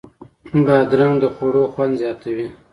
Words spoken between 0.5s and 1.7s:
بادرنګ د خوړو